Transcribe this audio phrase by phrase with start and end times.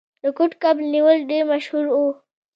[0.23, 1.97] د کوډ کب نیول ډیر مشهور و.